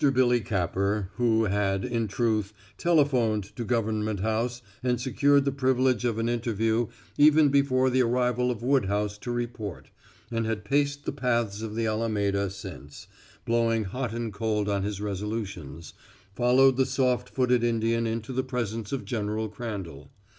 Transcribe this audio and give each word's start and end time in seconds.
Billy 0.11 0.39
Capper, 0.39 1.11
who 1.17 1.43
had, 1.45 1.85
in 1.85 2.07
truth, 2.07 2.53
telephoned 2.75 3.43
to 3.55 3.63
Government 3.63 4.21
House 4.21 4.63
and 4.81 4.99
secured 4.99 5.45
the 5.45 5.51
privilege 5.51 6.05
of 6.05 6.17
an 6.17 6.27
interview 6.27 6.87
even 7.19 7.49
before 7.49 7.87
the 7.91 8.01
arrival 8.01 8.49
of 8.49 8.63
Woodhouse 8.63 9.15
to 9.19 9.29
report, 9.29 9.91
and 10.31 10.47
had 10.47 10.65
paced 10.65 11.05
the 11.05 11.11
paths 11.11 11.61
of 11.61 11.75
the 11.75 11.85
Alameda 11.85 12.49
since, 12.49 13.05
blowing 13.45 13.83
hot 13.83 14.11
and 14.11 14.33
cold 14.33 14.67
on 14.67 14.81
his 14.81 14.99
resolutions, 14.99 15.93
followed 16.33 16.77
the 16.77 16.87
soft 16.87 17.29
footed 17.29 17.63
Indian 17.63 18.07
into 18.07 18.33
the 18.33 18.41
presence 18.43 18.91
of 18.91 19.05
General 19.05 19.49
Crandall. 19.49 20.09